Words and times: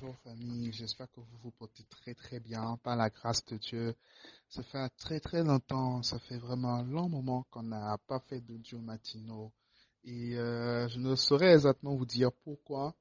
Bonjour 0.00 0.16
famille, 0.18 0.72
j'espère 0.72 1.10
que 1.10 1.20
vous 1.20 1.38
vous 1.42 1.50
portez 1.50 1.82
très 1.84 2.14
très 2.14 2.38
bien 2.38 2.78
par 2.84 2.94
la 2.94 3.10
grâce 3.10 3.44
de 3.46 3.56
Dieu. 3.56 3.94
Ça 4.48 4.62
fait 4.62 4.88
très 4.90 5.18
très 5.18 5.42
longtemps, 5.42 6.02
ça 6.02 6.18
fait 6.20 6.38
vraiment 6.38 6.74
un 6.74 6.82
long 6.84 7.08
moment 7.08 7.46
qu'on 7.50 7.64
n'a 7.64 7.98
pas 8.06 8.20
fait 8.20 8.40
de 8.40 8.56
Dieu 8.58 8.78
matinaux. 8.78 9.50
Et 10.04 10.36
euh, 10.38 10.86
je 10.88 10.98
ne 11.00 11.16
saurais 11.16 11.54
exactement 11.54 11.96
vous 11.96 12.06
dire 12.06 12.30
pourquoi, 12.44 12.94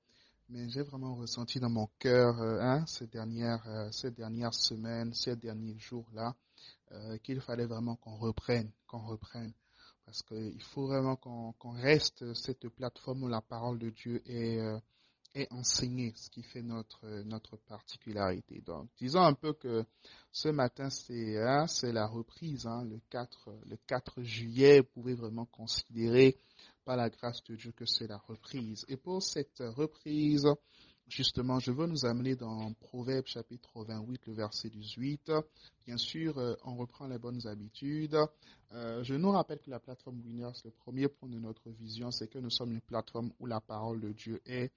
mais 0.49 0.70
j'ai 0.70 0.81
vraiment 0.81 1.15
ressenti 1.15 1.60
dans 1.60 1.70
mon 1.70 1.88
cœur 1.99 2.42
euh, 2.42 2.60
hein, 2.62 2.86
ces, 2.88 3.06
dernières, 3.06 3.68
euh, 3.68 3.92
ces 3.92 4.10
dernières 4.10 4.56
semaines, 4.56 5.14
ces 5.14 5.36
derniers 5.36 5.78
jours-là, 5.78 6.36
qu'il 7.22 7.42
fallait 7.42 7.66
vraiment 7.68 7.96
qu'on 7.98 8.16
reprenne, 8.16 8.72
qu'on 8.88 9.06
reprenne. 9.06 9.54
Parce 10.06 10.24
qu'il 10.24 10.64
faut 10.64 10.88
vraiment 10.88 11.16
qu'on 11.16 11.72
reste 11.74 12.34
cette 12.34 12.70
plateforme 12.70 13.24
où 13.24 13.28
la 13.28 13.42
parole 13.42 13.78
de 13.78 13.90
Dieu 13.90 14.24
est 14.26 14.60
et 15.38 15.47
enseigner, 15.51 16.13
ce 16.16 16.31
qui 16.31 16.41
fait 16.41 16.63
notre, 16.63 17.05
notre 17.26 17.58
particularité. 17.58 18.59
Donc, 18.66 18.90
disons 18.98 19.22
un 19.22 19.34
peu 19.36 19.54
que 19.54 19.86
ce 20.32 20.50
matin, 20.50 20.90
c'est 20.90 21.38
hein, 21.38 21.66
la 21.84 22.08
reprise, 22.08 22.66
hein, 22.66 22.84
le, 22.86 23.00
4, 23.12 23.52
le 23.70 23.77
4 23.86 24.23
juillet, 24.23 24.80
vous 24.80 24.88
pouvez 25.02 25.13
vraiment 25.13 25.46
considérer 25.46 26.38
par 26.86 26.98
la 26.98 27.10
grâce 27.12 27.44
de 27.44 27.55
Dieu 27.55 27.72
que 27.72 27.86
c'est 27.86 28.08
la 28.08 28.18
reprise. 28.18 28.84
Et 28.88 28.98
pour 28.98 29.22
cette 29.22 29.60
reprise, 29.60 30.48
justement, 31.08 31.60
je 31.60 31.72
veux 31.72 31.85
nous 31.85 32.05
amener 32.05 32.35
dans 32.35 32.74
Proverbe 32.74 33.27
chapitre 33.27 33.84
28, 33.84 34.26
le 34.26 34.34
verset 34.34 34.70
18. 34.70 35.32
Bien 35.85 35.98
sûr, 35.98 36.38
euh, 36.40 36.55
on 36.66 36.76
reprend 36.77 37.08
les 37.08 37.20
bonnes 37.20 37.46
habitudes. 37.46 38.18
Euh, 38.74 39.04
je 39.04 39.13
nous 39.13 39.32
rappelle 39.32 39.60
que 39.60 39.70
la 39.70 39.80
plateforme 39.80 40.20
Winners, 40.26 40.60
le 40.66 40.72
premier 40.72 41.08
point 41.08 41.30
de 41.30 41.40
notre 41.40 41.70
vision, 41.70 42.10
c'est 42.12 42.27
que 42.27 42.40
nous 42.40 42.49
sommes 42.49 42.72
une 42.74 42.82
plateforme 42.82 43.32
où 43.40 43.46
la 43.46 43.62
parole 43.62 44.02
de 44.02 44.12
Dieu 44.12 44.41
est 44.46 44.72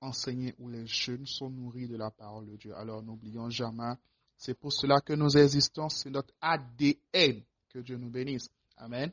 enseignés 0.00 0.54
où 0.58 0.68
les 0.68 0.86
jeunes 0.86 1.26
sont 1.26 1.50
nourris 1.50 1.88
de 1.88 1.96
la 1.96 2.10
parole 2.10 2.46
de 2.46 2.56
Dieu. 2.56 2.74
Alors 2.76 3.02
n'oublions 3.02 3.48
jamais, 3.50 3.94
c'est 4.36 4.54
pour 4.58 4.72
cela 4.72 5.00
que 5.00 5.12
nous 5.12 5.36
existons, 5.36 5.88
c'est 5.88 6.10
notre 6.10 6.34
ADN. 6.40 7.42
Que 7.70 7.78
Dieu 7.80 7.96
nous 7.96 8.10
bénisse. 8.10 8.50
Amen. 8.76 9.10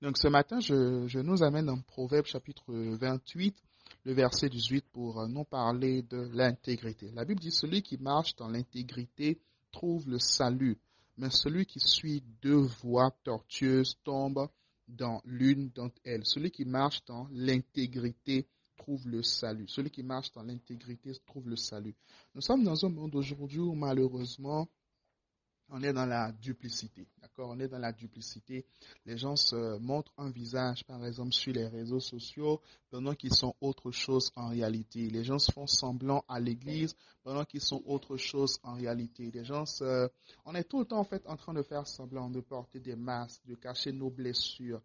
Donc 0.00 0.16
ce 0.16 0.28
matin, 0.28 0.60
je, 0.60 1.18
nous 1.18 1.42
amène 1.42 1.66
dans 1.66 1.80
Proverbe 1.80 2.26
chapitre 2.26 2.72
28, 2.72 3.56
le 4.04 4.12
verset 4.12 4.48
18, 4.48 4.86
pour 4.92 5.26
nous 5.28 5.44
parler 5.44 6.02
de 6.02 6.28
l'intégrité. 6.32 7.10
La 7.12 7.24
Bible 7.24 7.40
dit, 7.40 7.50
celui 7.50 7.82
qui 7.82 7.98
marche 7.98 8.36
dans 8.36 8.48
l'intégrité 8.48 9.40
trouve 9.72 10.08
le 10.08 10.18
salut, 10.18 10.78
mais 11.16 11.30
celui 11.30 11.66
qui 11.66 11.80
suit 11.80 12.22
deux 12.40 12.68
voies 12.82 13.10
tortueuses 13.24 13.98
tombe 14.04 14.48
dans 14.86 15.20
l'une 15.24 15.70
d'entre 15.70 16.00
elles. 16.04 16.24
Celui 16.24 16.50
qui 16.50 16.64
marche 16.64 17.04
dans 17.04 17.28
l'intégrité 17.32 18.46
trouve 18.78 19.06
le 19.08 19.22
salut. 19.22 19.68
Celui 19.68 19.90
qui 19.90 20.02
marche 20.02 20.32
dans 20.32 20.42
l'intégrité 20.42 21.12
trouve 21.26 21.48
le 21.48 21.56
salut. 21.56 21.94
Nous 22.34 22.40
sommes 22.40 22.64
dans 22.64 22.84
un 22.86 22.88
monde 22.88 23.14
aujourd'hui 23.14 23.60
où 23.60 23.74
malheureusement, 23.74 24.68
on 25.70 25.82
est 25.82 25.92
dans 25.92 26.06
la 26.06 26.32
duplicité. 26.32 27.06
D'accord? 27.20 27.50
On 27.50 27.60
est 27.60 27.68
dans 27.68 27.78
la 27.78 27.92
duplicité. 27.92 28.64
Les 29.04 29.18
gens 29.18 29.36
se 29.36 29.78
montrent 29.78 30.14
un 30.16 30.30
visage, 30.30 30.82
par 30.84 31.04
exemple, 31.04 31.34
sur 31.34 31.52
les 31.52 31.66
réseaux 31.66 32.00
sociaux, 32.00 32.62
pendant 32.90 33.14
qu'ils 33.14 33.34
sont 33.34 33.54
autre 33.60 33.90
chose 33.90 34.30
en 34.34 34.48
réalité. 34.48 35.10
Les 35.10 35.24
gens 35.24 35.38
se 35.38 35.52
font 35.52 35.66
semblant 35.66 36.24
à 36.26 36.40
l'église, 36.40 36.94
pendant 37.22 37.44
qu'ils 37.44 37.60
sont 37.60 37.82
autre 37.84 38.16
chose 38.16 38.58
en 38.62 38.74
réalité. 38.74 39.30
Les 39.30 39.44
gens. 39.44 39.64
On 40.46 40.54
est 40.54 40.64
tout 40.64 40.78
le 40.78 40.86
temps, 40.86 41.00
en 41.00 41.04
fait, 41.04 41.26
en 41.26 41.36
train 41.36 41.52
de 41.52 41.62
faire 41.62 41.86
semblant, 41.86 42.30
de 42.30 42.40
porter 42.40 42.80
des 42.80 42.96
masques, 42.96 43.44
de 43.46 43.54
cacher 43.54 43.92
nos 43.92 44.08
blessures, 44.08 44.80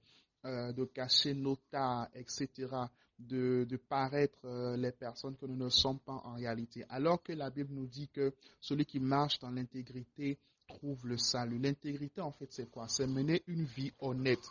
euh, 0.45 0.71
de 0.73 0.85
cacher 0.85 1.33
nos 1.33 1.57
tas, 1.69 2.09
etc 2.13 2.87
de, 3.19 3.77
paraître 3.89 4.37
euh, 4.45 4.77
les 4.77 4.91
personnes 4.91 5.35
que 5.35 5.45
nous 5.45 5.55
ne 5.55 5.69
sommes 5.69 5.99
pas 5.99 6.21
en 6.23 6.35
réalité. 6.35 6.85
Alors 6.89 7.21
que 7.21 7.33
la 7.33 7.49
Bible 7.49 7.73
nous 7.73 7.87
dit 7.87 8.09
que 8.09 8.33
celui 8.59 8.85
qui 8.85 8.99
marche 8.99 9.39
dans 9.39 9.49
l'intégrité 9.51 10.39
trouve 10.67 11.07
le 11.07 11.17
salut. 11.17 11.59
L'intégrité, 11.59 12.21
en 12.21 12.31
fait, 12.31 12.51
c'est 12.51 12.69
quoi? 12.69 12.87
C'est 12.87 13.07
mener 13.07 13.43
une 13.47 13.63
vie 13.63 13.91
honnête. 13.99 14.43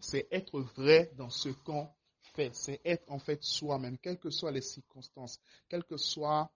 C'est 0.00 0.26
être 0.30 0.60
vrai 0.76 1.10
dans 1.16 1.30
ce 1.30 1.48
qu'on 1.50 1.88
fait. 2.34 2.50
C'est 2.54 2.80
être, 2.84 3.10
en 3.10 3.18
fait, 3.18 3.42
soi-même, 3.42 3.98
quelles 3.98 4.18
que 4.18 4.30
soient 4.30 4.52
les 4.52 4.62
circonstances, 4.62 5.38
quelles 5.68 5.84
que 5.84 5.96
soient 5.96 6.50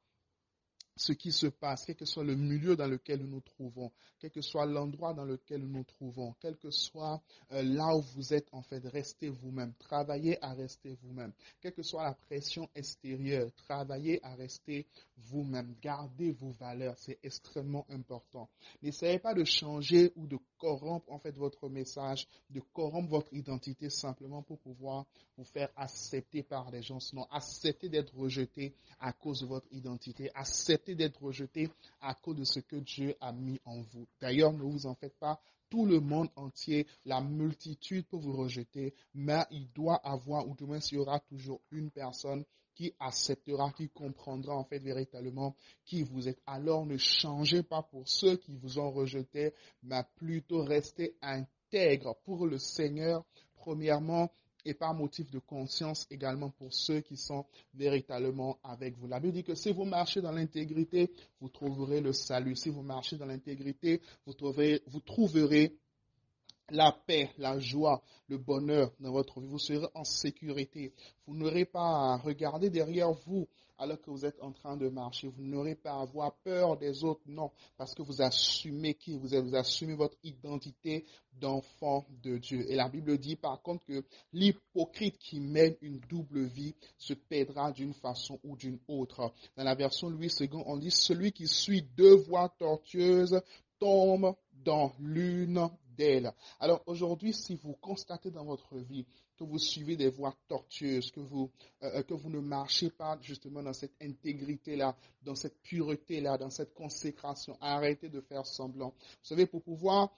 ce 0.96 1.12
qui 1.12 1.32
se 1.32 1.46
passe, 1.46 1.84
quel 1.86 1.96
que 1.96 2.04
soit 2.04 2.24
le 2.24 2.36
milieu 2.36 2.76
dans 2.76 2.86
lequel 2.86 3.20
nous 3.20 3.28
nous 3.28 3.40
trouvons, 3.40 3.90
quel 4.18 4.30
que 4.30 4.40
soit 4.40 4.66
l'endroit 4.66 5.14
dans 5.14 5.24
lequel 5.24 5.60
nous 5.62 5.78
nous 5.78 5.84
trouvons, 5.84 6.34
quel 6.40 6.56
que 6.56 6.70
soit 6.70 7.22
euh, 7.52 7.62
là 7.62 7.96
où 7.96 8.00
vous 8.14 8.32
êtes, 8.32 8.48
en 8.52 8.62
fait, 8.62 8.84
restez 8.86 9.28
vous-même, 9.28 9.74
travaillez 9.78 10.42
à 10.42 10.52
rester 10.52 10.96
vous-même, 11.02 11.32
quelle 11.60 11.72
que 11.74 11.82
soit 11.82 12.04
la 12.04 12.14
pression 12.14 12.68
extérieure, 12.74 13.50
travaillez 13.56 14.24
à 14.24 14.34
rester 14.34 14.86
vous-même, 15.16 15.74
gardez 15.82 16.32
vos 16.32 16.52
valeurs, 16.52 16.98
c'est 16.98 17.18
extrêmement 17.22 17.86
important. 17.90 18.48
N'essayez 18.82 19.18
pas 19.18 19.34
de 19.34 19.44
changer 19.44 20.12
ou 20.16 20.26
de 20.26 20.38
corrompre, 20.58 21.10
en 21.10 21.18
fait, 21.18 21.36
votre 21.36 21.68
message, 21.68 22.26
de 22.50 22.60
corrompre 22.72 23.10
votre 23.10 23.34
identité 23.34 23.90
simplement 23.90 24.42
pour 24.42 24.58
pouvoir 24.58 25.06
vous 25.36 25.44
faire 25.44 25.68
accepter 25.76 26.42
par 26.42 26.70
les 26.70 26.82
gens, 26.82 27.00
sinon 27.00 27.24
accepter 27.30 27.88
d'être 27.88 28.14
rejeté 28.16 28.74
à 29.00 29.12
cause 29.12 29.40
de 29.40 29.46
votre 29.46 29.66
identité, 29.72 30.30
d'être 30.92 31.22
rejeté 31.22 31.70
à 32.00 32.14
cause 32.14 32.36
de 32.36 32.44
ce 32.44 32.60
que 32.60 32.76
Dieu 32.76 33.14
a 33.20 33.32
mis 33.32 33.60
en 33.64 33.80
vous. 33.80 34.06
D'ailleurs, 34.20 34.52
ne 34.52 34.62
vous 34.62 34.86
en 34.86 34.94
faites 34.94 35.18
pas. 35.18 35.40
Tout 35.70 35.86
le 35.86 36.00
monde 36.00 36.28
entier, 36.36 36.86
la 37.04 37.20
multitude 37.20 38.06
peut 38.06 38.16
vous 38.16 38.36
rejeter, 38.36 38.94
mais 39.14 39.44
il 39.50 39.70
doit 39.72 39.96
avoir, 39.96 40.46
ou 40.46 40.54
du 40.54 40.64
moins 40.64 40.78
il 40.78 40.94
y 40.94 40.98
aura 40.98 41.18
toujours 41.20 41.60
une 41.70 41.90
personne 41.90 42.44
qui 42.74 42.92
acceptera, 43.00 43.72
qui 43.72 43.88
comprendra 43.88 44.54
en 44.54 44.64
fait 44.64 44.78
véritablement 44.78 45.54
qui 45.84 46.02
vous 46.02 46.28
êtes. 46.28 46.40
Alors 46.46 46.86
ne 46.86 46.96
changez 46.96 47.62
pas 47.62 47.82
pour 47.82 48.08
ceux 48.08 48.36
qui 48.36 48.56
vous 48.56 48.78
ont 48.78 48.90
rejeté, 48.90 49.54
mais 49.82 50.02
plutôt 50.16 50.62
restez 50.62 51.16
intègre 51.22 52.16
pour 52.24 52.46
le 52.46 52.58
Seigneur. 52.58 53.24
Premièrement, 53.56 54.30
et 54.64 54.74
par 54.74 54.94
motif 54.94 55.30
de 55.30 55.38
conscience 55.38 56.06
également 56.10 56.50
pour 56.50 56.72
ceux 56.72 57.00
qui 57.00 57.16
sont 57.16 57.44
véritablement 57.74 58.58
avec 58.64 58.96
vous. 58.96 59.06
La 59.06 59.20
Bible 59.20 59.34
dit 59.34 59.44
que 59.44 59.54
si 59.54 59.72
vous 59.72 59.84
marchez 59.84 60.20
dans 60.22 60.32
l'intégrité, 60.32 61.10
vous 61.40 61.48
trouverez 61.48 62.00
le 62.00 62.12
salut. 62.12 62.56
Si 62.56 62.70
vous 62.70 62.82
marchez 62.82 63.16
dans 63.16 63.26
l'intégrité, 63.26 64.00
vous 64.26 64.34
trouverez, 64.34 64.82
vous 64.86 65.00
trouverez 65.00 65.76
la 66.70 66.92
paix, 66.92 67.30
la 67.38 67.58
joie, 67.58 68.02
le 68.28 68.38
bonheur 68.38 68.90
dans 69.00 69.12
votre 69.12 69.40
vie. 69.40 69.46
Vous 69.46 69.58
serez 69.58 69.86
en 69.94 70.04
sécurité. 70.04 70.92
Vous 71.26 71.36
n'aurez 71.36 71.64
pas 71.64 72.14
à 72.14 72.16
regarder 72.16 72.70
derrière 72.70 73.12
vous 73.12 73.46
alors 73.78 74.00
que 74.00 74.10
vous 74.10 74.24
êtes 74.24 74.40
en 74.40 74.52
train 74.52 74.76
de 74.76 74.88
marcher. 74.88 75.28
Vous 75.28 75.42
n'aurez 75.42 75.74
pas 75.74 75.94
à 75.94 76.02
avoir 76.02 76.34
peur 76.44 76.76
des 76.76 77.04
autres, 77.04 77.22
non, 77.26 77.50
parce 77.76 77.94
que 77.94 78.02
vous 78.02 78.22
assumez 78.22 78.94
qui 78.94 79.16
vous 79.18 79.34
êtes, 79.34 79.44
vous 79.44 79.56
assumez 79.56 79.94
votre 79.94 80.16
identité 80.22 81.04
d'enfant 81.40 82.06
de 82.22 82.38
Dieu. 82.38 82.70
Et 82.70 82.76
la 82.76 82.88
Bible 82.88 83.18
dit 83.18 83.36
par 83.36 83.60
contre 83.62 83.84
que 83.84 84.04
l'hypocrite 84.32 85.18
qui 85.18 85.40
mène 85.40 85.74
une 85.80 85.98
double 86.08 86.44
vie 86.44 86.74
se 86.98 87.14
perdra 87.14 87.72
d'une 87.72 87.94
façon 87.94 88.38
ou 88.44 88.56
d'une 88.56 88.78
autre. 88.86 89.32
Dans 89.56 89.64
la 89.64 89.74
version 89.74 90.08
Louis 90.08 90.30
II, 90.40 90.48
on 90.66 90.76
dit 90.76 90.92
celui 90.92 91.32
qui 91.32 91.48
suit 91.48 91.82
deux 91.96 92.14
voies 92.14 92.54
tortueuses 92.58 93.40
tombe 93.80 94.34
dans 94.52 94.92
l'une 95.00 95.68
d'elles. 95.96 96.32
Alors 96.60 96.82
aujourd'hui, 96.86 97.32
si 97.32 97.56
vous 97.56 97.74
constatez 97.74 98.30
dans 98.30 98.44
votre 98.44 98.76
vie 98.78 99.06
que 99.36 99.44
vous 99.44 99.58
suivez 99.58 99.96
des 99.96 100.08
voies 100.10 100.34
tortueuses, 100.48 101.10
que 101.10 101.20
vous, 101.20 101.50
euh, 101.82 101.98
euh, 101.98 102.02
que 102.02 102.14
vous 102.14 102.30
ne 102.30 102.40
marchez 102.40 102.90
pas 102.90 103.18
justement 103.20 103.62
dans 103.62 103.72
cette 103.72 103.94
intégrité-là, 104.00 104.96
dans 105.22 105.34
cette 105.34 105.60
pureté-là, 105.62 106.38
dans 106.38 106.50
cette 106.50 106.74
consécration. 106.74 107.56
Arrêtez 107.60 108.08
de 108.08 108.20
faire 108.20 108.46
semblant. 108.46 108.90
Vous 108.90 109.24
savez, 109.28 109.46
pour 109.46 109.62
pouvoir 109.62 110.12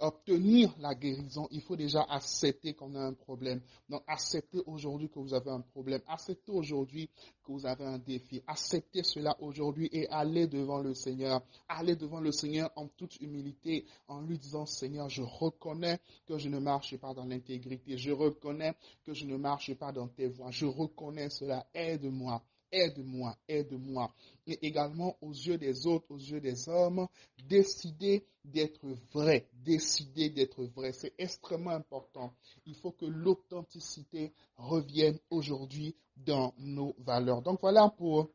obtenir 0.00 0.74
la 0.78 0.94
guérison, 0.94 1.46
il 1.50 1.60
faut 1.62 1.76
déjà 1.76 2.02
accepter 2.02 2.74
qu'on 2.74 2.94
a 2.94 3.00
un 3.00 3.12
problème. 3.12 3.60
Donc, 3.88 4.02
acceptez 4.06 4.60
aujourd'hui 4.66 5.08
que 5.08 5.18
vous 5.18 5.34
avez 5.34 5.50
un 5.50 5.60
problème. 5.60 6.00
Acceptez 6.08 6.52
aujourd'hui 6.52 7.08
que 7.44 7.52
vous 7.52 7.66
avez 7.66 7.84
un 7.84 7.98
défi. 7.98 8.42
Acceptez 8.46 9.02
cela 9.02 9.36
aujourd'hui 9.40 9.88
et 9.92 10.08
allez 10.08 10.46
devant 10.46 10.78
le 10.78 10.94
Seigneur. 10.94 11.42
Allez 11.68 11.96
devant 11.96 12.20
le 12.20 12.32
Seigneur 12.32 12.70
en 12.76 12.88
toute 12.88 13.20
humilité, 13.20 13.86
en 14.08 14.20
lui 14.22 14.38
disant, 14.38 14.66
Seigneur, 14.66 15.08
je 15.08 15.22
reconnais 15.22 16.00
que 16.26 16.38
je 16.38 16.48
ne 16.48 16.58
marche 16.58 16.96
pas 16.96 17.14
dans 17.14 17.24
l'intégrité. 17.24 17.96
Je 17.96 18.10
reconnais 18.10 18.74
que 19.04 19.14
je 19.14 19.24
ne 19.26 19.36
marche 19.36 19.74
pas 19.74 19.92
dans 19.92 20.08
tes 20.08 20.26
voies. 20.28 20.50
Je 20.50 20.66
reconnais 20.66 21.30
cela. 21.30 21.66
Aide-moi 21.74 22.42
aide-moi, 22.72 23.36
aide-moi. 23.48 24.12
Et 24.46 24.66
également 24.66 25.16
aux 25.20 25.32
yeux 25.32 25.58
des 25.58 25.86
autres, 25.86 26.06
aux 26.10 26.18
yeux 26.18 26.40
des 26.40 26.68
hommes, 26.68 27.06
décider 27.48 28.24
d'être 28.44 28.86
vrai, 29.12 29.48
décider 29.52 30.30
d'être 30.30 30.64
vrai. 30.64 30.92
C'est 30.92 31.14
extrêmement 31.18 31.70
important. 31.70 32.32
Il 32.66 32.74
faut 32.74 32.92
que 32.92 33.06
l'authenticité 33.06 34.32
revienne 34.56 35.18
aujourd'hui 35.30 35.94
dans 36.16 36.54
nos 36.58 36.94
valeurs. 36.98 37.42
Donc 37.42 37.60
voilà 37.60 37.88
pour 37.88 38.30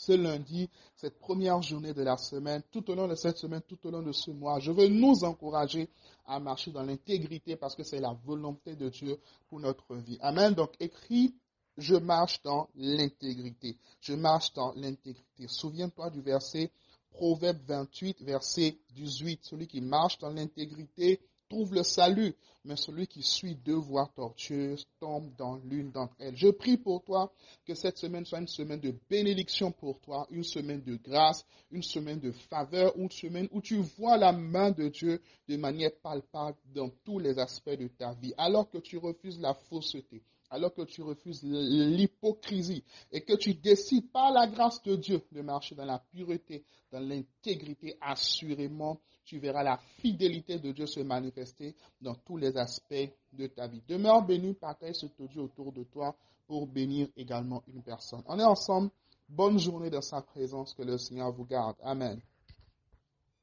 ce 0.00 0.12
lundi, 0.12 0.70
cette 0.96 1.18
première 1.18 1.60
journée 1.60 1.92
de 1.92 2.02
la 2.02 2.16
semaine, 2.16 2.62
tout 2.70 2.90
au 2.90 2.94
long 2.94 3.06
de 3.06 3.14
cette 3.14 3.36
semaine, 3.36 3.60
tout 3.60 3.78
au 3.86 3.90
long 3.90 4.02
de 4.02 4.12
ce 4.12 4.30
mois. 4.30 4.58
Je 4.58 4.72
veux 4.72 4.88
nous 4.88 5.24
encourager 5.24 5.90
à 6.24 6.40
marcher 6.40 6.70
dans 6.70 6.82
l'intégrité 6.82 7.56
parce 7.56 7.74
que 7.74 7.82
c'est 7.82 8.00
la 8.00 8.14
volonté 8.24 8.76
de 8.76 8.88
Dieu 8.88 9.18
pour 9.48 9.60
notre 9.60 9.94
vie. 9.96 10.16
Amen. 10.22 10.54
Donc 10.54 10.72
écris 10.80 11.34
je 11.76 11.94
marche 11.94 12.42
dans 12.42 12.68
l'intégrité. 12.76 13.76
Je 14.00 14.14
marche 14.14 14.52
dans 14.54 14.72
l'intégrité. 14.74 15.46
Souviens-toi 15.48 16.10
du 16.10 16.20
verset 16.20 16.70
Proverbe 17.12 17.58
28, 17.66 18.22
verset 18.22 18.78
18. 18.94 19.40
Celui 19.44 19.66
qui 19.66 19.80
marche 19.80 20.18
dans 20.18 20.30
l'intégrité 20.30 21.20
trouve 21.48 21.74
le 21.74 21.82
salut, 21.82 22.34
mais 22.64 22.76
celui 22.76 23.06
qui 23.08 23.22
suit 23.22 23.56
deux 23.56 23.74
voies 23.74 24.08
tortueuses 24.14 24.86
tombe 25.00 25.34
dans 25.36 25.56
l'une 25.56 25.90
d'entre 25.90 26.14
elles. 26.20 26.36
Je 26.36 26.48
prie 26.48 26.76
pour 26.76 27.02
toi 27.02 27.32
que 27.66 27.74
cette 27.74 27.98
semaine 27.98 28.24
soit 28.24 28.38
une 28.38 28.46
semaine 28.46 28.80
de 28.80 28.94
bénédiction 29.08 29.72
pour 29.72 30.00
toi, 30.00 30.26
une 30.30 30.44
semaine 30.44 30.82
de 30.82 30.94
grâce, 30.96 31.44
une 31.72 31.82
semaine 31.82 32.20
de 32.20 32.30
faveur, 32.30 32.96
une 32.96 33.10
semaine 33.10 33.48
où 33.50 33.60
tu 33.60 33.76
vois 33.98 34.16
la 34.16 34.32
main 34.32 34.70
de 34.70 34.88
Dieu 34.88 35.20
de 35.48 35.56
manière 35.56 35.90
palpable 36.02 36.56
dans 36.72 36.90
tous 37.04 37.18
les 37.18 37.38
aspects 37.38 37.70
de 37.70 37.88
ta 37.88 38.12
vie, 38.14 38.32
alors 38.38 38.70
que 38.70 38.78
tu 38.78 38.98
refuses 38.98 39.40
la 39.40 39.54
fausseté, 39.54 40.22
alors 40.50 40.74
que 40.74 40.82
tu 40.82 41.02
refuses 41.02 41.42
l'hypocrisie 41.44 42.84
et 43.12 43.22
que 43.22 43.34
tu 43.36 43.54
décides 43.54 44.10
par 44.10 44.32
la 44.32 44.46
grâce 44.46 44.82
de 44.82 44.96
Dieu 44.96 45.22
de 45.32 45.40
marcher 45.42 45.74
dans 45.74 45.84
la 45.84 45.98
pureté, 45.98 46.64
dans 46.92 47.00
l'intégrité, 47.00 47.96
assurément, 48.00 49.00
tu 49.24 49.38
verras 49.38 49.62
la 49.62 49.78
fidélité 50.00 50.58
de 50.58 50.72
Dieu 50.72 50.86
se 50.86 51.00
manifester 51.00 51.74
dans 52.00 52.14
tous 52.14 52.36
les 52.36 52.56
aspects 52.56 53.10
de 53.32 53.46
ta 53.46 53.68
vie. 53.68 53.82
Demeure 53.88 54.26
béni, 54.26 54.54
partage 54.54 54.96
ce 54.96 55.06
audio 55.18 55.44
autour 55.44 55.72
de 55.72 55.84
toi 55.84 56.16
pour 56.46 56.66
bénir 56.66 57.08
également 57.16 57.62
une 57.68 57.82
personne. 57.82 58.22
On 58.26 58.38
est 58.38 58.44
ensemble. 58.44 58.90
Bonne 59.28 59.58
journée 59.60 59.90
dans 59.90 60.02
sa 60.02 60.20
présence. 60.20 60.74
Que 60.74 60.82
le 60.82 60.98
Seigneur 60.98 61.30
vous 61.30 61.44
garde. 61.44 61.76
Amen. 61.80 62.20